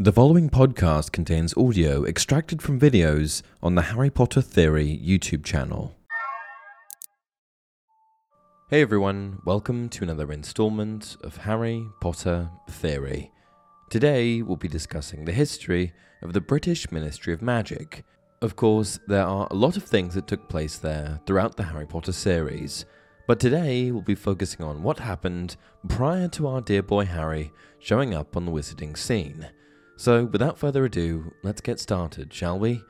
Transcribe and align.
The 0.00 0.12
following 0.12 0.50
podcast 0.50 1.12
contains 1.12 1.56
audio 1.56 2.04
extracted 2.04 2.60
from 2.60 2.80
videos 2.80 3.42
on 3.62 3.76
the 3.76 3.82
Harry 3.82 4.10
Potter 4.10 4.40
Theory 4.40 5.00
YouTube 5.00 5.44
channel. 5.44 5.96
Hey 8.70 8.82
everyone, 8.82 9.38
welcome 9.44 9.88
to 9.90 10.02
another 10.02 10.32
installment 10.32 11.16
of 11.22 11.36
Harry 11.36 11.86
Potter 12.00 12.50
Theory. 12.68 13.30
Today 13.88 14.42
we'll 14.42 14.56
be 14.56 14.66
discussing 14.66 15.24
the 15.24 15.32
history 15.32 15.92
of 16.22 16.32
the 16.32 16.40
British 16.40 16.90
Ministry 16.90 17.32
of 17.32 17.40
Magic. 17.40 18.04
Of 18.42 18.56
course, 18.56 18.98
there 19.06 19.24
are 19.24 19.46
a 19.48 19.54
lot 19.54 19.76
of 19.76 19.84
things 19.84 20.16
that 20.16 20.26
took 20.26 20.48
place 20.48 20.76
there 20.76 21.20
throughout 21.24 21.56
the 21.56 21.62
Harry 21.62 21.86
Potter 21.86 22.10
series, 22.10 22.84
but 23.28 23.38
today 23.38 23.92
we'll 23.92 24.02
be 24.02 24.16
focusing 24.16 24.66
on 24.66 24.82
what 24.82 24.98
happened 24.98 25.56
prior 25.88 26.26
to 26.30 26.48
our 26.48 26.60
dear 26.60 26.82
boy 26.82 27.04
Harry 27.04 27.52
showing 27.78 28.12
up 28.12 28.36
on 28.36 28.44
the 28.44 28.50
wizarding 28.50 28.98
scene. 28.98 29.46
So, 29.96 30.24
without 30.24 30.58
further 30.58 30.84
ado, 30.84 31.32
let's 31.42 31.60
get 31.60 31.78
started, 31.78 32.32
shall 32.32 32.58
we? 32.58 32.82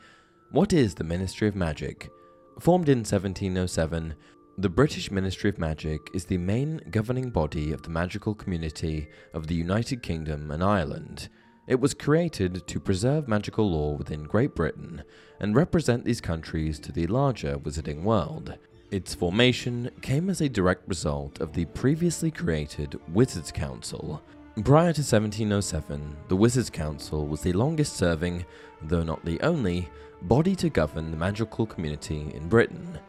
What 0.50 0.72
is 0.72 0.94
the 0.94 1.04
Ministry 1.04 1.48
of 1.48 1.54
Magic? 1.54 2.10
Formed 2.58 2.88
in 2.88 2.98
1707, 2.98 4.14
the 4.56 4.70
British 4.70 5.10
Ministry 5.10 5.50
of 5.50 5.58
Magic 5.58 6.08
is 6.14 6.24
the 6.24 6.38
main 6.38 6.80
governing 6.90 7.28
body 7.28 7.72
of 7.72 7.82
the 7.82 7.90
magical 7.90 8.34
community 8.34 9.08
of 9.34 9.48
the 9.48 9.54
United 9.54 10.02
Kingdom 10.02 10.50
and 10.50 10.64
Ireland. 10.64 11.28
It 11.66 11.80
was 11.80 11.92
created 11.92 12.66
to 12.66 12.80
preserve 12.80 13.28
magical 13.28 13.70
law 13.70 13.92
within 13.92 14.24
Great 14.24 14.54
Britain 14.54 15.02
and 15.40 15.54
represent 15.56 16.04
these 16.04 16.20
countries 16.20 16.78
to 16.80 16.92
the 16.92 17.06
larger 17.06 17.58
wizarding 17.58 18.02
world. 18.02 18.56
Its 18.90 19.14
formation 19.14 19.90
came 20.00 20.30
as 20.30 20.40
a 20.40 20.48
direct 20.48 20.88
result 20.88 21.40
of 21.40 21.52
the 21.52 21.64
previously 21.66 22.30
created 22.30 22.98
Wizards 23.12 23.50
Council, 23.50 24.22
Prior 24.62 24.92
to 24.92 25.00
1707, 25.00 26.16
the 26.28 26.36
Wizards 26.36 26.70
Council 26.70 27.26
was 27.26 27.40
the 27.40 27.52
longest 27.52 27.96
serving, 27.96 28.46
though 28.82 29.02
not 29.02 29.24
the 29.24 29.40
only, 29.40 29.88
body 30.22 30.54
to 30.54 30.70
govern 30.70 31.10
the 31.10 31.16
magical 31.16 31.66
community 31.66 32.30
in 32.32 32.48
Britain. 32.48 33.00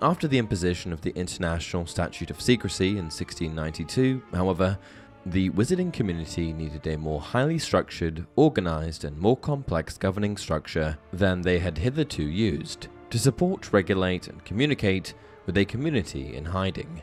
After 0.00 0.28
the 0.28 0.38
imposition 0.38 0.92
of 0.92 1.00
the 1.00 1.10
International 1.16 1.86
Statute 1.86 2.30
of 2.30 2.40
Secrecy 2.40 2.90
in 2.90 3.06
1692, 3.06 4.22
however, 4.32 4.78
the 5.26 5.50
wizarding 5.50 5.92
community 5.92 6.52
needed 6.52 6.86
a 6.86 6.96
more 6.96 7.20
highly 7.20 7.58
structured, 7.58 8.24
organized, 8.36 9.04
and 9.04 9.18
more 9.18 9.36
complex 9.36 9.98
governing 9.98 10.36
structure 10.36 10.96
than 11.12 11.42
they 11.42 11.58
had 11.58 11.78
hitherto 11.78 12.22
used 12.22 12.86
to 13.10 13.18
support, 13.18 13.72
regulate, 13.72 14.28
and 14.28 14.44
communicate 14.44 15.14
with 15.46 15.58
a 15.58 15.64
community 15.64 16.36
in 16.36 16.44
hiding. 16.44 17.02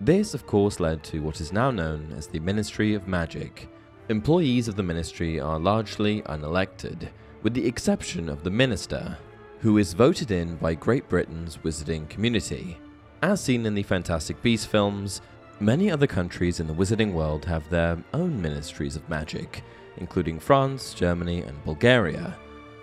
This, 0.00 0.32
of 0.32 0.46
course, 0.46 0.78
led 0.78 1.02
to 1.04 1.20
what 1.20 1.40
is 1.40 1.52
now 1.52 1.72
known 1.72 2.12
as 2.16 2.28
the 2.28 2.38
Ministry 2.38 2.94
of 2.94 3.08
Magic. 3.08 3.68
Employees 4.08 4.68
of 4.68 4.76
the 4.76 4.82
ministry 4.82 5.40
are 5.40 5.58
largely 5.58 6.22
unelected, 6.22 7.08
with 7.42 7.52
the 7.52 7.66
exception 7.66 8.28
of 8.28 8.44
the 8.44 8.50
minister, 8.50 9.18
who 9.58 9.76
is 9.78 9.94
voted 9.94 10.30
in 10.30 10.54
by 10.56 10.74
Great 10.74 11.08
Britain's 11.08 11.58
wizarding 11.58 12.08
community. 12.08 12.78
As 13.22 13.40
seen 13.40 13.66
in 13.66 13.74
the 13.74 13.82
Fantastic 13.82 14.40
Beasts 14.40 14.64
films, 14.64 15.20
many 15.58 15.90
other 15.90 16.06
countries 16.06 16.60
in 16.60 16.68
the 16.68 16.74
wizarding 16.74 17.12
world 17.12 17.44
have 17.46 17.68
their 17.68 17.98
own 18.14 18.40
ministries 18.40 18.94
of 18.94 19.08
magic, 19.08 19.64
including 19.96 20.38
France, 20.38 20.94
Germany, 20.94 21.42
and 21.42 21.64
Bulgaria. 21.64 22.36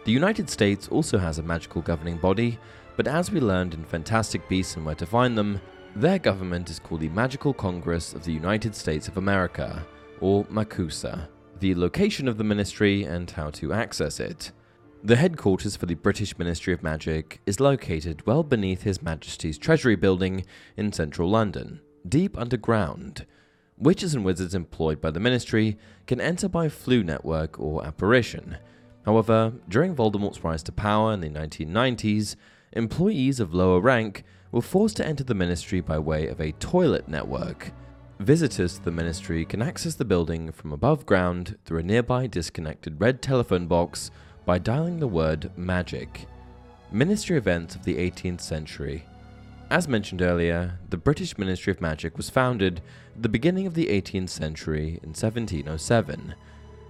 The 0.04 0.12
United 0.12 0.50
States 0.50 0.90
also 0.90 1.18
has 1.18 1.40
a 1.40 1.44
magical 1.44 1.82
governing 1.82 2.18
body, 2.18 2.60
but 2.98 3.08
as 3.08 3.32
we 3.32 3.40
learned 3.40 3.74
in 3.74 3.86
Fantastic 3.86 4.48
Beasts 4.50 4.76
and 4.76 4.86
Where 4.86 4.96
to 4.96 5.06
Find 5.06 5.38
Them, 5.38 5.62
their 5.96 6.20
government 6.20 6.70
is 6.70 6.80
called 6.80 7.02
the 7.02 7.10
Magical 7.10 7.54
Congress 7.54 8.14
of 8.14 8.26
the 8.26 8.34
United 8.34 8.76
States 8.76 9.08
of 9.08 9.18
America, 9.18 9.86
or 10.20 10.44
MACUSA, 10.46 11.28
the 11.60 11.74
location 11.74 12.28
of 12.28 12.38
the 12.38 12.44
ministry 12.44 13.04
and 13.04 13.32
how 13.32 13.50
to 13.52 13.72
access 13.72 14.20
it. 14.20 14.52
The 15.04 15.16
headquarters 15.16 15.78
for 15.78 15.86
the 15.86 15.94
British 15.94 16.38
Ministry 16.38 16.74
of 16.74 16.84
Magic 16.84 17.40
is 17.46 17.60
located 17.60 18.26
well 18.26 18.44
beneath 18.44 18.84
His 18.84 19.02
Majesty's 19.02 19.58
Treasury 19.58 19.96
Building 19.96 20.46
in 20.76 20.92
central 20.92 21.30
London, 21.30 21.80
deep 22.08 22.38
underground. 22.38 23.26
Witches 23.78 24.14
and 24.14 24.26
wizards 24.26 24.56
employed 24.56 25.00
by 25.00 25.12
the 25.12 25.20
ministry 25.20 25.78
can 26.08 26.20
enter 26.20 26.50
by 26.50 26.68
Floo 26.68 27.06
network 27.06 27.60
or 27.60 27.86
apparition. 27.86 28.58
However, 29.06 29.54
during 29.70 29.96
Voldemort's 29.96 30.44
rise 30.44 30.64
to 30.64 30.72
power 30.72 31.14
in 31.14 31.22
the 31.22 31.30
1990s, 31.30 32.36
employees 32.76 33.40
of 33.40 33.54
lower 33.54 33.80
rank 33.80 34.24
were 34.52 34.62
forced 34.62 34.98
to 34.98 35.08
enter 35.08 35.24
the 35.24 35.34
ministry 35.34 35.82
by 35.82 35.98
way 35.98 36.28
of 36.28 36.40
a 36.40 36.52
toilet 36.54 37.08
network. 37.08 37.72
Visitors 38.20 38.76
to 38.76 38.86
the 38.86 38.92
ministry 38.92 39.44
can 39.44 39.62
access 39.62 39.96
the 39.96 40.06
building 40.06 40.52
from 40.52 40.72
above 40.72 41.06
ground 41.06 41.58
through 41.66 41.80
a 41.80 41.84
nearby 41.84 42.28
disconnected 42.28 43.02
red 43.02 43.22
telephone 43.22 43.68
box 43.68 44.12
by 44.46 44.58
dialing 44.58 45.00
the 45.00 45.08
word 45.08 45.52
magic. 45.58 46.28
Ministry 46.92 47.38
events 47.38 47.76
of 47.76 47.84
the 47.84 47.96
18th 47.96 48.42
century. 48.42 49.06
As 49.70 49.88
mentioned 49.88 50.22
earlier, 50.22 50.80
the 50.90 50.98
British 50.98 51.38
Ministry 51.38 51.72
of 51.72 51.82
Magic 51.82 52.16
was 52.16 52.30
founded 52.30 52.82
at 53.16 53.24
the 53.24 53.30
beginning 53.30 53.66
of 53.66 53.74
the 53.74 53.88
18th 53.88 54.30
century 54.30 55.00
in 55.02 55.10
1707. 55.10 56.36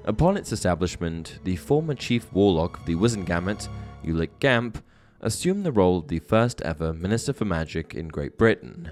Upon 0.04 0.38
its 0.38 0.52
establishment, 0.52 1.40
the 1.46 1.56
former 1.56 1.96
chief 1.96 2.32
warlock 2.34 2.80
of 2.80 2.86
the 2.86 2.96
Wizengamot, 2.96 3.70
Ulick 4.04 4.30
Gamp, 4.40 4.84
assumed 5.26 5.66
the 5.66 5.72
role 5.72 5.98
of 5.98 6.08
the 6.08 6.20
first 6.20 6.62
ever 6.62 6.94
Minister 6.94 7.34
for 7.34 7.46
Magic 7.46 7.96
in 7.96 8.10
Great 8.10 8.38
Britain. 8.38 8.92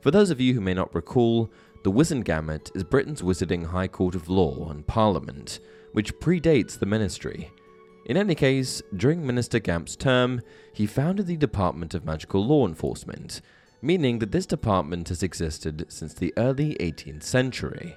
For 0.00 0.10
those 0.10 0.30
of 0.30 0.40
you 0.40 0.54
who 0.54 0.60
may 0.62 0.72
not 0.72 0.94
recall, 0.94 1.50
the 1.84 1.92
Wizengamot 1.92 2.74
is 2.74 2.82
Britain's 2.82 3.20
wizarding 3.20 3.66
High 3.66 3.86
Court 3.86 4.14
of 4.14 4.30
Law 4.30 4.70
and 4.70 4.86
Parliament, 4.86 5.60
which 5.92 6.18
predates 6.18 6.78
the 6.78 6.86
ministry. 6.86 7.50
In 8.06 8.16
any 8.16 8.34
case, 8.34 8.80
during 8.96 9.26
Minister 9.26 9.58
Gamp's 9.58 9.96
term, 9.96 10.40
he 10.72 10.86
founded 10.86 11.26
the 11.26 11.36
Department 11.36 11.92
of 11.92 12.06
Magical 12.06 12.42
Law 12.42 12.66
Enforcement, 12.66 13.42
meaning 13.82 14.18
that 14.20 14.32
this 14.32 14.46
department 14.46 15.10
has 15.10 15.22
existed 15.22 15.84
since 15.88 16.14
the 16.14 16.32
early 16.38 16.74
18th 16.80 17.22
century. 17.22 17.96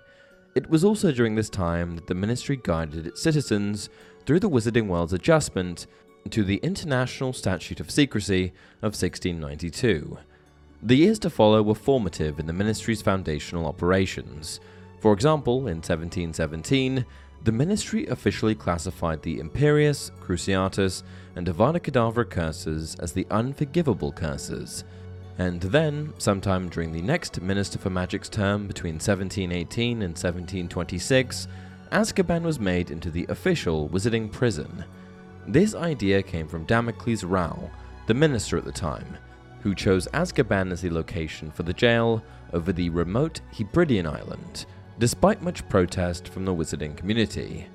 It 0.54 0.70
was 0.70 0.84
also 0.84 1.14
during 1.14 1.36
this 1.36 1.50
time 1.50 1.96
that 1.96 2.08
the 2.08 2.16
ministry 2.16 2.60
guided 2.62 3.08
its 3.08 3.22
citizens 3.22 3.90
through 4.26 4.42
the 4.42 4.50
wizarding 4.50 4.88
world's 4.88 5.14
adjustment 5.14 5.88
to 6.30 6.44
the 6.44 6.58
International 6.58 7.34
Statute 7.34 7.80
of 7.80 7.92
Secrecy 7.92 8.54
of 8.82 8.94
1692. 8.94 10.18
The 10.82 10.96
years 10.96 11.20
to 11.20 11.30
follow 11.30 11.62
were 11.62 11.76
formative 11.76 12.40
in 12.40 12.48
the 12.48 12.54
ministry's 12.54 13.02
foundational 13.02 13.66
operations. 13.66 14.60
For 15.00 15.14
example, 15.14 15.68
in 15.68 15.78
1717, 15.78 17.06
the 17.44 17.52
ministry 17.52 18.06
officially 18.08 18.56
classified 18.56 19.22
the 19.22 19.40
Imperius, 19.40 20.12
Cruciatus, 20.20 21.04
and 21.36 21.48
Avada 21.48 21.80
Kedavra 21.80 22.30
curses 22.30 22.96
as 22.96 23.14
the 23.14 23.26
unforgivable 23.32 24.12
curses. 24.12 24.84
And 25.38 25.62
then, 25.62 26.14
sometime 26.18 26.68
during 26.68 26.92
the 26.92 27.02
next 27.02 27.42
Minister 27.42 27.80
for 27.80 27.90
Magic's 27.90 28.28
term 28.28 28.68
between 28.68 28.96
1718 28.96 30.02
and 30.02 30.12
1726, 30.12 31.48
Azkaban 31.94 32.44
was 32.44 32.60
made 32.60 32.92
into 32.92 33.10
the 33.10 33.26
official 33.30 33.88
wizarding 33.88 34.30
prison. 34.32 34.84
This 35.50 35.74
idea 35.74 36.22
came 36.22 36.48
from 36.48 36.66
Damocles 36.66 37.24
Rowle, 37.24 37.72
the 38.06 38.14
minister 38.14 38.56
at 38.56 38.66
the 38.66 38.72
time, 38.72 39.18
who 39.62 39.74
chose 39.74 40.08
Azkaban 40.14 40.72
as 40.72 40.82
the 40.82 40.92
location 40.92 41.50
for 41.50 41.64
the 41.64 41.74
jail 41.74 42.24
over 42.54 42.72
the 42.72 42.92
remote 42.92 43.42
Hebridean 43.58 44.06
island, 44.06 44.68
despite 45.00 45.42
much 45.42 45.68
protest 45.68 46.28
from 46.28 46.46
the 46.46 46.54
wizarding 46.54 46.96
community. 46.96 47.66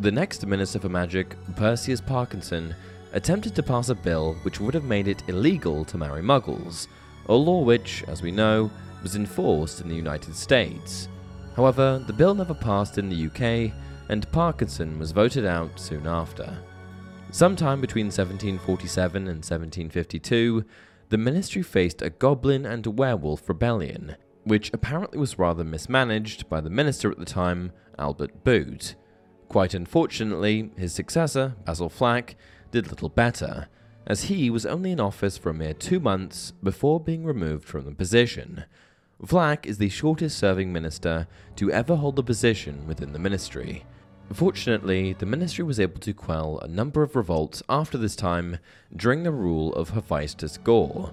The 0.00 0.12
next 0.12 0.44
Minister 0.44 0.78
for 0.78 0.90
Magic, 0.90 1.34
Perseus 1.56 2.02
Parkinson, 2.02 2.74
attempted 3.14 3.54
to 3.54 3.62
pass 3.62 3.88
a 3.88 3.94
bill 3.94 4.34
which 4.42 4.60
would 4.60 4.74
have 4.74 4.84
made 4.84 5.08
it 5.08 5.26
illegal 5.26 5.82
to 5.86 5.96
marry 5.96 6.20
muggles, 6.20 6.88
a 7.30 7.34
law 7.34 7.62
which, 7.62 8.04
as 8.06 8.20
we 8.20 8.32
know, 8.32 8.70
was 9.02 9.16
enforced 9.16 9.80
in 9.80 9.88
the 9.88 9.96
United 9.96 10.36
States. 10.36 11.08
However, 11.56 12.04
the 12.06 12.12
bill 12.12 12.34
never 12.34 12.52
passed 12.52 12.98
in 12.98 13.08
the 13.08 13.26
UK, 13.28 13.72
and 14.10 14.30
Parkinson 14.30 14.98
was 14.98 15.12
voted 15.12 15.46
out 15.46 15.80
soon 15.80 16.06
after. 16.06 16.54
Sometime 17.34 17.80
between 17.80 18.06
1747 18.06 19.22
and 19.22 19.38
1752, 19.38 20.64
the 21.08 21.18
ministry 21.18 21.62
faced 21.62 22.00
a 22.00 22.10
goblin 22.10 22.64
and 22.64 22.86
a 22.86 22.92
werewolf 22.92 23.48
rebellion, 23.48 24.14
which 24.44 24.70
apparently 24.72 25.18
was 25.18 25.36
rather 25.36 25.64
mismanaged 25.64 26.48
by 26.48 26.60
the 26.60 26.70
minister 26.70 27.10
at 27.10 27.18
the 27.18 27.24
time, 27.24 27.72
Albert 27.98 28.44
Boot. 28.44 28.94
Quite 29.48 29.74
unfortunately, 29.74 30.70
his 30.76 30.94
successor, 30.94 31.56
Basil 31.64 31.88
Flack, 31.88 32.36
did 32.70 32.86
little 32.86 33.08
better, 33.08 33.66
as 34.06 34.26
he 34.26 34.48
was 34.48 34.64
only 34.64 34.92
in 34.92 35.00
office 35.00 35.36
for 35.36 35.50
a 35.50 35.54
mere 35.54 35.74
two 35.74 35.98
months 35.98 36.52
before 36.62 37.00
being 37.00 37.24
removed 37.24 37.64
from 37.64 37.84
the 37.84 37.90
position. 37.90 38.64
Flack 39.26 39.66
is 39.66 39.78
the 39.78 39.88
shortest 39.88 40.38
serving 40.38 40.72
minister 40.72 41.26
to 41.56 41.72
ever 41.72 41.96
hold 41.96 42.14
the 42.14 42.22
position 42.22 42.86
within 42.86 43.12
the 43.12 43.18
ministry. 43.18 43.84
Fortunately, 44.34 45.12
the 45.12 45.26
ministry 45.26 45.62
was 45.62 45.78
able 45.78 46.00
to 46.00 46.12
quell 46.12 46.58
a 46.58 46.66
number 46.66 47.04
of 47.04 47.14
revolts 47.14 47.62
after 47.68 47.96
this 47.96 48.16
time 48.16 48.58
during 48.96 49.22
the 49.22 49.30
rule 49.30 49.72
of 49.74 49.90
Hephaestus 49.90 50.58
Gore. 50.58 51.12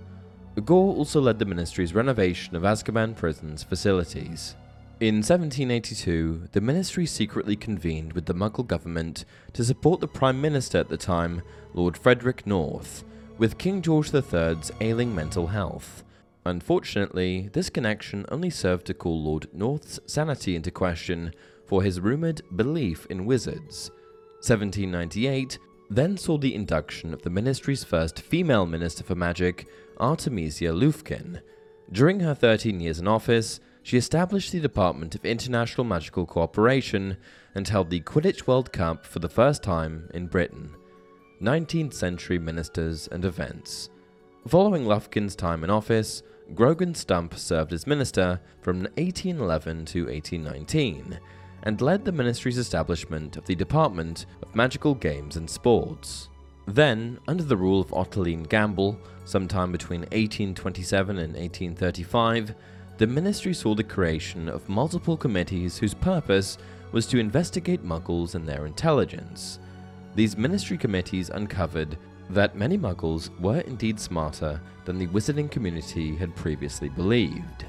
Gore 0.66 0.96
also 0.96 1.22
led 1.22 1.38
the 1.38 1.46
ministry's 1.46 1.94
renovation 1.94 2.56
of 2.56 2.64
Azkaban 2.64 3.16
prison's 3.16 3.62
facilities. 3.62 4.56
In 5.00 5.18
1782, 5.18 6.48
the 6.52 6.62
ministry 6.62 7.06
secretly 7.06 7.56
convened 7.56 8.14
with 8.14 8.26
the 8.26 8.34
Muggle 8.34 8.66
government 8.66 9.26
to 9.54 9.64
support 9.64 10.00
the 10.00 10.08
Prime 10.08 10.42
Minister 10.42 10.80
at 10.80 10.90
the 10.90 10.98
time, 10.98 11.44
Lord 11.76 11.98
Frederick 11.98 12.48
North, 12.48 13.04
with 13.38 13.60
King 13.60 13.84
George 13.84 14.12
III's 14.12 14.72
ailing 14.82 15.14
mental 15.14 15.48
health. 15.48 16.04
Unfortunately, 16.44 17.52
this 17.54 17.70
connection 17.70 18.26
only 18.30 18.50
served 18.50 18.88
to 18.88 18.96
call 18.96 19.22
Lord 19.22 19.48
North's 19.54 20.00
sanity 20.08 20.56
into 20.56 20.72
question 20.72 21.36
for 21.72 21.82
his 21.82 22.02
rumoured 22.02 22.42
belief 22.58 23.06
in 23.06 23.26
wizards. 23.26 23.92
1798 24.42 25.58
then 25.90 26.18
saw 26.18 26.38
the 26.38 26.54
induction 26.54 27.14
of 27.14 27.22
the 27.22 27.30
ministry's 27.30 27.82
first 27.82 28.20
female 28.20 28.66
minister 28.66 29.06
for 29.06 29.16
magic, 29.16 29.70
Artemisia 29.98 30.74
Lufkin. 30.74 31.40
During 31.90 32.20
her 32.20 32.36
13 32.36 32.82
years 32.82 33.00
in 33.00 33.08
office, 33.08 33.62
she 33.84 33.96
established 33.96 34.52
the 34.52 34.60
Department 34.60 35.16
of 35.16 35.24
International 35.24 35.86
Magical 35.86 36.26
Cooperation 36.26 37.16
and 37.56 37.66
held 37.66 37.90
the 37.90 38.02
Quidditch 38.02 38.48
World 38.48 38.74
Cup 38.74 39.06
for 39.06 39.20
the 39.20 39.30
first 39.30 39.64
time 39.64 40.10
in 40.14 40.28
Britain. 40.28 40.76
19th 41.42 41.94
century 41.94 42.38
ministers 42.38 43.08
and 43.14 43.24
events. 43.24 43.90
Following 44.46 44.84
Lufkin's 44.84 45.38
time 45.38 45.64
in 45.64 45.70
office, 45.70 46.22
Grogan 46.54 46.94
Stump 46.94 47.34
served 47.38 47.72
as 47.72 47.88
minister 47.88 48.42
from 48.60 48.82
1811 48.98 49.86
to 49.86 50.08
1819 50.08 51.18
and 51.63 51.81
led 51.81 52.06
the 52.06 52.12
ministry's 52.12 52.58
establishment 52.58 53.38
of 53.38 53.46
the 53.46 53.56
Department 53.56 54.25
of 54.42 54.56
Magical 54.56 54.96
Games 54.96 55.38
and 55.38 55.50
Sports. 55.50 56.30
Then, 56.68 57.19
under 57.28 57.44
the 57.44 57.58
rule 57.58 57.81
of 57.81 57.94
Ottaline 57.94 58.46
Gambol, 58.46 58.98
sometime 59.25 59.72
between 59.72 60.02
1827 60.02 61.18
and 61.18 61.34
1835, 61.34 62.56
the 62.98 63.08
ministry 63.08 63.54
saw 63.54 63.74
the 63.74 63.84
creation 63.84 64.48
of 64.48 64.69
multiple 64.69 65.18
committees 65.18 65.78
whose 65.78 65.94
purpose 65.94 66.58
was 66.92 67.08
to 67.08 67.18
investigate 67.18 67.84
muggles 67.84 68.36
and 68.36 68.48
their 68.48 68.66
intelligence. 68.66 69.60
These 70.16 70.38
ministry 70.38 70.78
committees 70.78 71.30
uncovered 71.30 71.98
that 72.30 72.56
many 72.56 72.78
muggles 72.78 73.30
were 73.40 73.62
indeed 73.62 74.00
smarter 74.00 74.62
than 74.86 74.98
the 74.98 75.08
wizarding 75.08 75.50
community 75.50 76.16
had 76.16 76.36
previously 76.36 76.90
believed. 76.90 77.66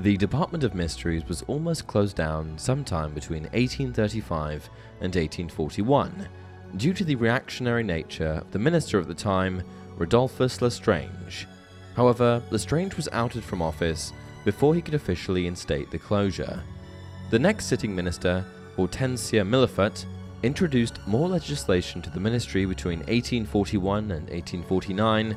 The 0.00 0.16
Department 0.16 0.64
of 0.64 0.74
Mysteries 0.74 1.28
was 1.28 1.42
almost 1.42 1.86
closed 1.86 2.16
down 2.16 2.58
sometime 2.58 3.14
between 3.14 3.44
1835 3.44 4.68
and 5.00 5.14
1841 5.14 6.28
due 6.76 6.92
to 6.92 7.04
the 7.04 7.14
reactionary 7.14 7.84
nature 7.84 8.42
of 8.42 8.50
the 8.50 8.58
minister 8.58 8.98
of 8.98 9.06
the 9.06 9.14
time, 9.14 9.62
Rodolphus 9.96 10.60
Lestrange. 10.60 11.46
However, 11.94 12.42
Lestrange 12.50 12.96
was 12.96 13.08
outed 13.12 13.44
from 13.44 13.62
office 13.62 14.12
before 14.44 14.74
he 14.74 14.82
could 14.82 14.94
officially 14.94 15.46
instate 15.46 15.92
the 15.92 15.98
closure. 15.98 16.60
The 17.30 17.38
next 17.38 17.66
sitting 17.66 17.94
minister, 17.94 18.44
Hortensia 18.76 19.46
Millifort, 19.46 20.04
introduced 20.42 20.98
more 21.06 21.28
legislation 21.28 22.02
to 22.02 22.10
the 22.10 22.18
ministry 22.18 22.66
between 22.66 22.98
1841 22.98 24.10
and 24.10 24.28
1849 24.28 25.36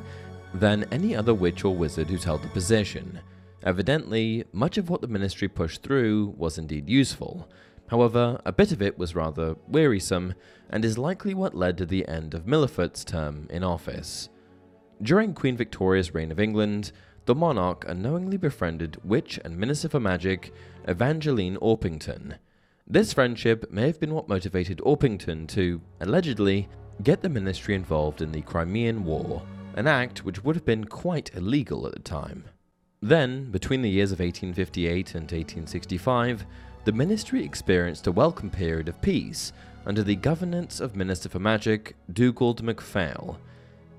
than 0.54 0.84
any 0.90 1.14
other 1.14 1.32
witch 1.32 1.64
or 1.64 1.76
wizard 1.76 2.08
who's 2.08 2.24
held 2.24 2.42
the 2.42 2.48
position. 2.48 3.20
Evidently, 3.62 4.44
much 4.52 4.78
of 4.78 4.88
what 4.88 5.00
the 5.00 5.08
ministry 5.08 5.48
pushed 5.48 5.82
through 5.82 6.34
was 6.36 6.58
indeed 6.58 6.88
useful. 6.88 7.48
However, 7.88 8.40
a 8.44 8.52
bit 8.52 8.72
of 8.72 8.82
it 8.82 8.98
was 8.98 9.14
rather 9.14 9.56
wearisome 9.66 10.34
and 10.70 10.84
is 10.84 10.98
likely 10.98 11.34
what 11.34 11.54
led 11.54 11.78
to 11.78 11.86
the 11.86 12.06
end 12.06 12.34
of 12.34 12.46
Millifort's 12.46 13.04
term 13.04 13.46
in 13.50 13.64
office. 13.64 14.28
During 15.02 15.34
Queen 15.34 15.56
Victoria's 15.56 16.14
reign 16.14 16.30
of 16.30 16.40
England, 16.40 16.92
the 17.24 17.34
monarch 17.34 17.84
unknowingly 17.88 18.36
befriended 18.36 18.98
witch 19.04 19.38
and 19.44 19.58
minister 19.58 19.88
for 19.88 20.00
magic 20.00 20.52
Evangeline 20.86 21.56
Orpington, 21.56 22.38
this 22.90 23.12
friendship 23.12 23.70
may 23.70 23.86
have 23.86 24.00
been 24.00 24.14
what 24.14 24.30
motivated 24.30 24.78
Orpington 24.78 25.46
to, 25.48 25.78
allegedly, 26.00 26.70
get 27.02 27.20
the 27.20 27.28
ministry 27.28 27.74
involved 27.74 28.22
in 28.22 28.32
the 28.32 28.40
Crimean 28.40 29.04
War, 29.04 29.42
an 29.74 29.86
act 29.86 30.24
which 30.24 30.42
would 30.42 30.56
have 30.56 30.64
been 30.64 30.86
quite 30.86 31.34
illegal 31.34 31.86
at 31.86 31.92
the 31.92 31.98
time. 31.98 32.44
Then, 33.00 33.50
between 33.52 33.82
the 33.82 33.90
years 33.90 34.10
of 34.10 34.18
1858 34.18 35.14
and 35.14 35.22
1865, 35.22 36.44
the 36.84 36.92
ministry 36.92 37.44
experienced 37.44 38.06
a 38.08 38.12
welcome 38.12 38.50
period 38.50 38.88
of 38.88 39.00
peace 39.00 39.52
under 39.86 40.02
the 40.02 40.16
governance 40.16 40.80
of 40.80 40.96
Minister 40.96 41.28
for 41.28 41.38
Magic 41.38 41.94
Dugald 42.12 42.60
MacPhail. 42.62 43.38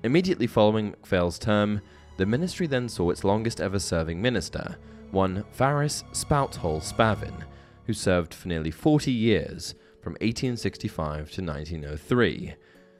Immediately 0.02 0.46
following 0.46 0.90
MacPhail's 0.90 1.38
term, 1.38 1.80
the 2.18 2.26
ministry 2.26 2.66
then 2.66 2.90
saw 2.90 3.10
its 3.10 3.24
longest 3.24 3.60
ever 3.60 3.78
serving 3.78 4.20
minister, 4.20 4.76
one 5.10 5.44
Faris 5.50 6.04
Spouthole 6.12 6.82
Spavin, 6.82 7.44
who 7.86 7.94
served 7.94 8.34
for 8.34 8.48
nearly 8.48 8.70
40 8.70 9.10
years, 9.10 9.74
from 10.02 10.12
1865 10.14 11.30
to 11.30 11.42
1903. 11.42 12.54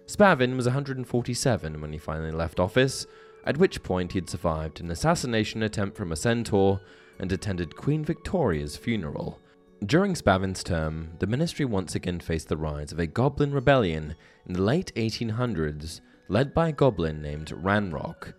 Spavin 0.07 0.57
was 0.57 0.67
147 0.67 1.81
when 1.81 1.93
he 1.93 1.99
finally 1.99 2.33
left 2.33 2.59
office, 2.59 3.07
at 3.45 3.57
which 3.57 3.83
point 3.83 4.13
he 4.13 4.19
had 4.19 4.29
survived 4.29 4.81
an 4.81 4.91
assassination 4.91 5.63
attempt 5.63 5.97
from 5.97 6.13
a 6.13 6.17
centaur 6.17 6.81
and 7.19 7.33
attended 7.33 7.77
Queen 7.77 8.05
Victoria's 8.05 8.77
funeral. 8.77 9.39
During 9.85 10.15
Spavin's 10.15 10.63
term, 10.63 11.11
the 11.21 11.27
ministry 11.27 11.65
once 11.65 11.95
again 11.95 12.21
faced 12.21 12.49
the 12.49 12.57
rise 12.57 12.93
of 12.93 12.99
a 12.99 13.07
goblin 13.07 13.53
rebellion 13.53 14.15
in 14.47 14.53
the 14.53 14.63
late 14.63 14.93
1800s, 14.95 16.01
led 16.29 16.53
by 16.53 16.69
a 16.69 16.73
goblin 16.73 17.23
named 17.23 17.49
Ranrock. 17.49 18.35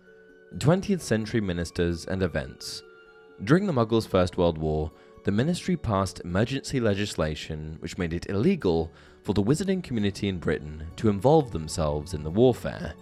20th 0.58 1.00
century 1.00 1.40
ministers 1.40 2.04
and 2.06 2.22
events. 2.22 2.82
During 3.44 3.66
the 3.66 3.72
Muggles' 3.72 4.06
First 4.06 4.36
World 4.36 4.58
War, 4.58 4.92
the 5.24 5.32
ministry 5.32 5.76
passed 5.76 6.20
emergency 6.20 6.78
legislation 6.78 7.76
which 7.80 7.98
made 7.98 8.12
it 8.12 8.28
illegal 8.28 8.92
for 9.22 9.34
the 9.34 9.42
wizarding 9.42 9.82
community 9.82 10.28
in 10.28 10.38
Britain 10.38 10.84
to 10.96 11.08
involve 11.08 11.50
themselves 11.50 12.14
in 12.14 12.22
the 12.22 12.30
warfare. 12.30 12.94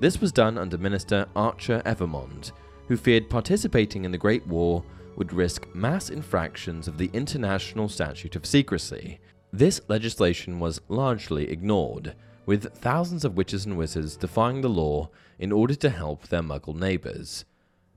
This 0.00 0.20
was 0.20 0.30
done 0.30 0.58
under 0.58 0.78
Minister 0.78 1.26
Archer 1.34 1.82
Evermond, 1.84 2.52
who 2.86 2.96
feared 2.96 3.28
participating 3.28 4.04
in 4.04 4.12
the 4.12 4.18
Great 4.18 4.46
War 4.46 4.84
would 5.16 5.32
risk 5.32 5.66
mass 5.74 6.10
infractions 6.10 6.86
of 6.86 6.98
the 6.98 7.10
International 7.12 7.88
Statute 7.88 8.36
of 8.36 8.46
Secrecy. 8.46 9.18
This 9.52 9.80
legislation 9.88 10.60
was 10.60 10.80
largely 10.88 11.50
ignored, 11.50 12.14
with 12.46 12.72
thousands 12.74 13.24
of 13.24 13.36
witches 13.36 13.66
and 13.66 13.76
wizards 13.76 14.16
defying 14.16 14.60
the 14.60 14.68
law 14.68 15.10
in 15.40 15.50
order 15.50 15.74
to 15.74 15.90
help 15.90 16.28
their 16.28 16.42
muggle 16.42 16.76
neighbours. 16.76 17.44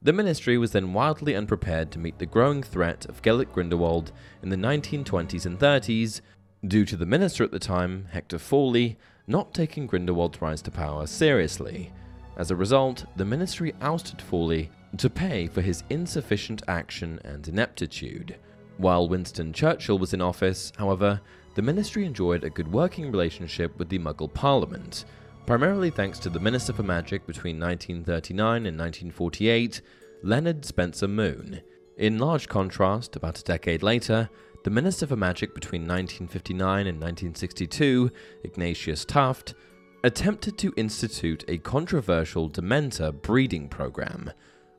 The 0.02 0.12
ministry 0.12 0.58
was 0.58 0.72
then 0.72 0.94
wildly 0.94 1.36
unprepared 1.36 1.92
to 1.92 2.00
meet 2.00 2.18
the 2.18 2.26
growing 2.26 2.64
threat 2.64 3.06
of 3.06 3.22
Gellert 3.22 3.54
Grindelwald 3.54 4.12
in 4.42 4.50
the 4.50 4.56
1920s 4.56 5.46
and 5.46 5.60
30s, 5.60 6.22
due 6.66 6.86
to 6.86 6.98
the 6.98 7.06
minister 7.06 7.44
at 7.44 7.52
the 7.52 7.60
time, 7.60 8.08
Hector 8.12 8.40
Fawley, 8.40 8.98
not 9.28 9.54
taking 9.54 9.88
Grindelwald's 9.88 10.42
rise 10.42 10.62
to 10.64 10.72
power 10.72 11.08
seriously. 11.08 11.92
As 12.38 12.52
a 12.52 12.56
result, 12.56 13.06
the 13.16 13.26
ministry 13.26 13.74
ousted 13.82 14.22
Fawley 14.22 14.70
to 14.98 15.10
pay 15.10 15.48
for 15.48 15.62
his 15.62 15.84
insufficient 15.90 16.64
action 16.68 17.20
and 17.24 17.48
ineptitude. 17.48 18.38
While 18.78 19.08
Winston 19.08 19.54
Churchill 19.54 20.00
was 20.00 20.14
in 20.14 20.22
office, 20.22 20.72
however, 20.78 21.22
the 21.56 21.62
ministry 21.62 22.06
enjoyed 22.06 22.44
a 22.44 22.50
good 22.50 22.72
working 22.72 23.12
relationship 23.12 23.78
with 23.78 23.90
the 23.90 24.00
Muggle 24.00 24.34
Parliament, 24.34 25.06
primarily 25.46 25.90
thanks 25.90 26.18
to 26.20 26.30
the 26.30 26.40
Minister 26.40 26.74
for 26.74 26.84
Magic 26.84 27.26
between 27.28 27.60
1939 27.60 28.66
and 28.66 28.78
1948, 28.78 29.82
Leonard 30.24 30.64
Spencer 30.66 31.08
Moon. 31.08 31.62
In 31.98 32.20
large 32.20 32.48
contrast, 32.48 33.16
about 33.16 33.40
a 33.40 33.44
decade 33.44 33.84
later, 33.84 34.30
the 34.64 34.70
Minister 34.70 35.08
for 35.08 35.16
Magic 35.16 35.56
between 35.56 35.82
1959 35.82 36.88
and 36.88 36.98
1962, 36.98 38.12
Ignatius 38.44 39.06
Taft, 39.06 39.56
attempted 40.04 40.58
to 40.58 40.74
institute 40.78 41.44
a 41.48 41.58
controversial 41.58 42.50
Dementor 42.50 43.22
breeding 43.22 43.68
program. 43.68 44.32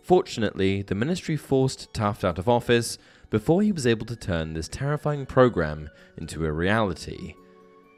Fortunately, 0.03 0.83
the 0.83 0.95
ministry 0.95 1.37
forced 1.37 1.93
Taft 1.95 2.25
out 2.25 2.39
of 2.39 2.49
office 2.49 2.99
before 3.31 3.63
he 3.63 3.73
was 3.73 3.87
able 3.87 4.07
to 4.07 4.17
turn 4.17 4.53
this 4.53 4.69
terrifying 4.69 5.27
program 5.27 5.89
into 6.17 6.45
a 6.45 6.53
reality. 6.53 7.35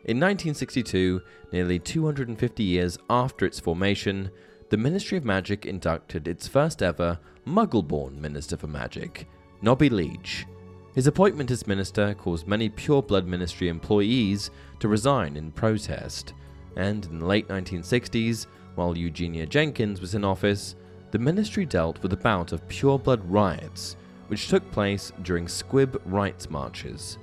In 0.07 0.21
1962, 0.21 1.23
nearly 1.51 1.79
250 1.79 2.63
years 2.63 2.99
after 3.09 3.47
its 3.47 3.59
formation, 3.59 4.31
the 4.69 4.77
Ministry 4.77 5.17
of 5.17 5.25
Magic 5.25 5.65
inducted 5.65 6.29
its 6.29 6.47
first 6.47 6.83
ever 6.83 7.19
Muggle 7.47 7.87
born 7.87 8.21
Minister 8.21 8.57
for 8.57 8.67
Magic, 8.67 9.27
Nobby 9.63 9.89
Leach. 9.89 10.47
His 10.95 11.09
appointment 11.09 11.51
as 11.51 11.67
minister 11.67 12.15
caused 12.15 12.47
many 12.47 12.69
pure-blood 12.69 13.27
ministry 13.27 13.69
employees 13.69 14.51
to 14.79 14.87
resign 14.87 15.37
in 15.37 15.51
protest, 15.51 16.35
and 16.77 17.05
in 17.07 17.19
the 17.19 17.27
late 17.27 17.49
1960s, 17.49 18.47
while 18.77 18.97
Eugenia 18.97 19.47
Jenkins 19.47 20.01
was 20.01 20.15
in 20.15 20.25
office, 20.25 20.77
the 21.11 21.19
ministry 21.19 21.67
dealt 21.67 22.01
with 22.03 22.13
a 22.13 22.17
bout 22.17 22.53
of 22.53 22.67
pure-blood 22.69 23.29
riots, 23.29 23.97
which 24.29 24.49
took 24.49 24.69
place 24.71 25.13
during 25.23 25.49
Squib 25.49 26.01
rights 26.05 26.49
marches. 26.49 27.19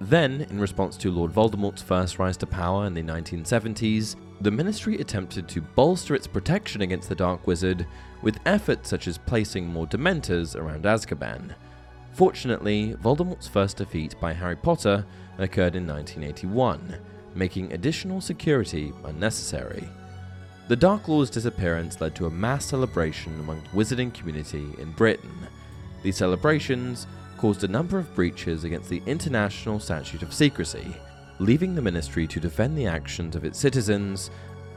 Then, 0.00 0.42
in 0.50 0.60
response 0.60 0.96
to 0.98 1.10
Lord 1.10 1.32
Voldemort's 1.32 1.82
first 1.82 2.18
rise 2.18 2.36
to 2.38 2.46
power 2.46 2.86
in 2.86 2.94
the 2.94 3.02
1970s, 3.02 4.14
the 4.40 4.50
ministry 4.50 4.98
attempted 4.98 5.48
to 5.48 5.62
bolster 5.62 6.14
its 6.14 6.26
protection 6.26 6.82
against 6.82 7.08
the 7.08 7.14
Dark 7.14 7.46
Wizard 7.46 7.86
with 8.22 8.38
efforts 8.46 8.88
such 8.88 9.08
as 9.08 9.18
placing 9.18 9.66
more 9.66 9.86
Dementors 9.86 10.54
around 10.54 10.84
Azkaban. 10.84 11.54
Fortunately, 12.16 12.94
Voldemort's 13.02 13.46
first 13.46 13.76
defeat 13.76 14.18
by 14.18 14.32
Harry 14.32 14.56
Potter 14.56 15.04
occurred 15.36 15.76
in 15.76 15.86
1981, 15.86 16.96
making 17.34 17.70
additional 17.74 18.22
security 18.22 18.94
unnecessary. 19.04 19.86
The 20.68 20.76
Dark 20.76 21.08
Lord's 21.08 21.28
disappearance 21.28 22.00
led 22.00 22.14
to 22.14 22.24
a 22.24 22.30
mass 22.30 22.64
celebration 22.64 23.38
among 23.38 23.60
the 23.60 23.68
wizarding 23.68 24.14
community 24.14 24.66
in 24.78 24.92
Britain. 24.92 25.46
These 26.02 26.16
celebrations 26.16 27.06
caused 27.36 27.64
a 27.64 27.68
number 27.68 27.98
of 27.98 28.14
breaches 28.14 28.64
against 28.64 28.88
the 28.88 29.02
International 29.04 29.78
Statute 29.78 30.22
of 30.22 30.32
Secrecy, 30.32 30.96
leaving 31.38 31.74
the 31.74 31.82
ministry 31.82 32.26
to 32.28 32.40
defend 32.40 32.78
the 32.78 32.86
actions 32.86 33.36
of 33.36 33.44
its 33.44 33.58
citizens 33.58 34.30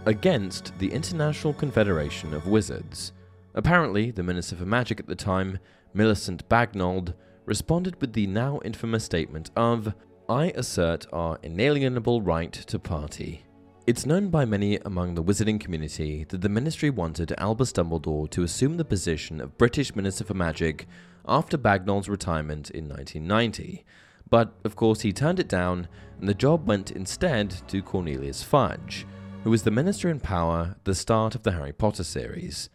against 0.08 0.78
the 0.78 0.92
International 0.92 1.54
Confederation 1.54 2.34
of 2.34 2.48
Wizards. 2.48 3.14
Apparently, 3.56 4.12
the 4.12 4.24
Minister 4.24 4.58
for 4.58 4.66
Magic 4.66 5.00
at 5.00 5.08
the 5.08 5.16
time, 5.16 5.58
Millicent 5.94 6.48
Bagnold, 6.50 7.14
responded 7.50 8.00
with 8.00 8.14
the 8.14 8.28
now 8.28 8.60
infamous 8.64 9.04
statement 9.04 9.50
of, 9.56 9.92
I 10.30 10.54
assert 10.56 11.08
our 11.12 11.40
inalienable 11.42 12.22
right 12.22 12.54
to 12.54 12.78
party. 12.78 13.44
It's 13.88 14.06
known 14.06 14.30
by 14.30 14.46
many 14.46 14.78
among 14.86 15.16
the 15.16 15.24
wizarding 15.24 15.60
community 15.60 16.26
that 16.30 16.42
the 16.42 16.48
ministry 16.48 16.92
wanted 16.92 17.34
Albus 17.40 17.74
Dumbledore 17.74 18.30
to 18.30 18.44
assume 18.44 18.78
the 18.78 18.86
position 18.86 19.42
of 19.42 19.58
British 19.58 19.96
Minister 19.96 20.24
for 20.24 20.36
Magic 20.36 20.88
after 21.28 21.58
Bagnold's 21.58 22.08
retirement 22.08 22.70
in 22.70 22.88
1990, 22.88 23.84
but 24.30 24.54
of 24.64 24.76
course 24.76 25.02
he 25.02 25.12
turned 25.12 25.40
it 25.40 25.48
down 25.50 25.88
and 26.20 26.30
the 26.30 26.36
job 26.36 26.68
went 26.68 26.92
instead 26.92 27.50
to 27.68 27.82
Cornelius 27.82 28.44
Fudge, 28.44 29.08
who 29.44 29.50
was 29.50 29.64
the 29.64 29.72
minister 29.72 30.08
in 30.08 30.20
power 30.20 30.76
at 30.76 30.86
the 30.86 30.94
start 30.94 31.34
of 31.34 31.42
the 31.42 31.54
Harry 31.54 31.74
Potter 31.74 32.04
series. 32.04 32.70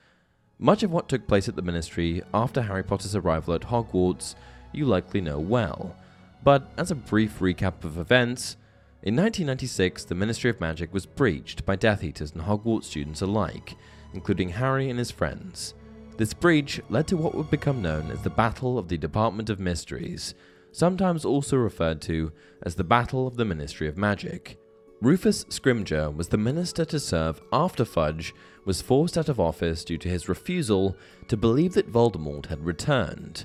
Much 0.59 0.83
of 0.83 0.91
what 0.91 1.09
took 1.09 1.29
place 1.29 1.49
at 1.49 1.55
the 1.55 1.63
ministry 1.63 2.23
after 2.33 2.63
Harry 2.63 2.83
Potter's 2.83 3.15
arrival 3.15 3.55
at 3.55 3.61
Hogwarts 3.63 4.35
you 4.75 4.87
likely 4.87 5.21
know 5.21 5.39
well, 5.39 5.97
but 6.43 6.71
as 6.77 6.91
a 6.91 6.95
brief 6.95 7.39
recap 7.39 7.85
of 7.85 7.99
events, 7.99 8.57
in 9.03 9.17
1996 9.17 10.05
the 10.05 10.15
Ministry 10.15 10.51
of 10.51 10.61
Magic 10.61 10.93
was 10.93 11.07
breached 11.07 11.65
by 11.67 11.77
Death 11.77 12.03
Eaters 12.03 12.33
and 12.33 12.43
Hogwarts 12.43 12.85
students 12.85 13.23
alike, 13.23 13.77
including 14.13 14.51
Harry 14.51 14.91
and 14.91 14.99
his 14.99 15.11
friends. 15.11 15.75
This 16.17 16.33
breach 16.33 16.81
led 16.89 17.07
to 17.09 17.17
what 17.17 17.35
would 17.35 17.51
become 17.51 17.83
known 17.83 18.11
as 18.11 18.23
the 18.23 18.31
Battle 18.31 18.79
of 18.79 18.89
the 18.89 18.97
Department 18.97 19.51
of 19.51 19.59
Mysteries, 19.59 20.35
sometimes 20.71 21.25
also 21.25 21.57
referred 21.57 22.01
to 22.03 22.33
as 22.63 22.77
the 22.77 22.85
Battle 22.85 23.27
of 23.27 23.37
the 23.37 23.45
Ministry 23.45 23.89
of 23.89 23.97
Magic. 23.97 24.59
Rufus 25.01 25.45
Scrimgeour 25.45 26.15
was 26.15 26.29
the 26.29 26.39
minister 26.39 26.85
to 26.87 26.99
serve 26.99 27.41
after 27.53 27.85
Fudge 27.85 28.35
was 28.65 28.81
forced 28.81 29.19
out 29.19 29.29
of 29.29 29.39
office 29.39 29.85
due 29.85 29.99
to 29.99 30.09
his 30.09 30.29
refusal 30.29 30.97
to 31.29 31.37
believe 31.37 31.75
that 31.75 31.93
Voldemort 31.93 32.47
had 32.47 32.65
returned. 32.65 33.45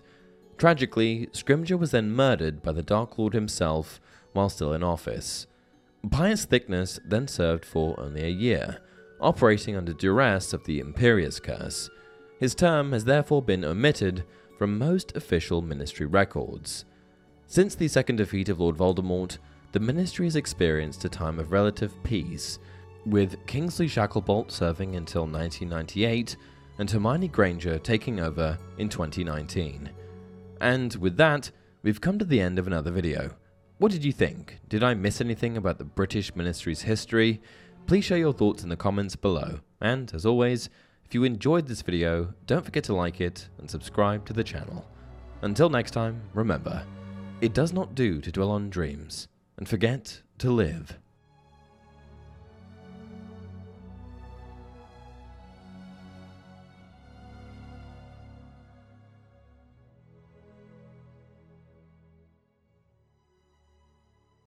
Tragically, 0.59 1.27
Scrimgeour 1.27 1.79
was 1.79 1.91
then 1.91 2.11
murdered 2.11 2.61
by 2.61 2.73
the 2.73 2.83
Dark 2.83 3.17
Lord 3.17 3.33
himself 3.33 4.01
while 4.33 4.49
still 4.49 4.73
in 4.73 4.83
office. 4.83 5.47
Pius 6.11 6.45
Thicknesse 6.45 6.99
then 7.05 7.29
served 7.29 7.63
for 7.63 7.97
only 7.97 8.23
a 8.25 8.29
year, 8.29 8.79
operating 9.21 9.77
under 9.77 9.93
duress 9.93 10.51
of 10.51 10.65
the 10.65 10.81
Imperius 10.81 11.41
Curse. 11.41 11.89
His 12.41 12.55
term 12.55 12.91
has 12.91 13.05
therefore 13.05 13.41
been 13.41 13.63
omitted 13.63 14.25
from 14.57 14.77
most 14.77 15.15
official 15.15 15.61
ministry 15.61 16.05
records. 16.05 16.83
Since 17.47 17.75
the 17.75 17.87
second 17.87 18.17
defeat 18.17 18.49
of 18.49 18.59
Lord 18.59 18.75
Voldemort, 18.75 19.37
the 19.71 19.79
Ministry 19.79 20.25
has 20.25 20.35
experienced 20.35 21.05
a 21.05 21.09
time 21.09 21.39
of 21.39 21.53
relative 21.53 21.93
peace, 22.03 22.59
with 23.05 23.45
Kingsley 23.45 23.87
Shacklebolt 23.87 24.51
serving 24.51 24.97
until 24.97 25.21
1998 25.21 26.35
and 26.79 26.91
Hermione 26.91 27.29
Granger 27.29 27.79
taking 27.79 28.19
over 28.19 28.57
in 28.77 28.89
2019. 28.89 29.89
And 30.61 30.93
with 30.95 31.17
that, 31.17 31.51
we've 31.83 32.01
come 32.01 32.19
to 32.19 32.25
the 32.25 32.41
end 32.41 32.59
of 32.59 32.67
another 32.67 32.91
video. 32.91 33.31
What 33.77 33.91
did 33.91 34.03
you 34.03 34.11
think? 34.11 34.59
Did 34.67 34.83
I 34.83 34.93
miss 34.93 35.21
anything 35.21 35.55
about 35.55 35.77
the 35.77 35.85
British 35.85 36.35
Ministry's 36.35 36.81
history? 36.81 37.41
Please 37.87 38.05
share 38.05 38.17
your 38.17 38.33
thoughts 38.33 38.63
in 38.63 38.69
the 38.69 38.75
comments 38.75 39.15
below. 39.15 39.59
And 39.79 40.13
as 40.13 40.25
always, 40.25 40.69
if 41.05 41.15
you 41.15 41.23
enjoyed 41.23 41.67
this 41.67 41.81
video, 41.81 42.33
don't 42.45 42.65
forget 42.65 42.83
to 42.85 42.93
like 42.93 43.21
it 43.21 43.47
and 43.57 43.69
subscribe 43.69 44.25
to 44.25 44.33
the 44.33 44.43
channel. 44.43 44.85
Until 45.41 45.69
next 45.69 45.91
time, 45.91 46.21
remember, 46.33 46.85
it 47.41 47.53
does 47.53 47.71
not 47.71 47.95
do 47.95 48.19
to 48.21 48.31
dwell 48.31 48.51
on 48.51 48.69
dreams 48.69 49.29
and 49.57 49.67
forget 49.67 50.21
to 50.39 50.51
live. 50.51 50.99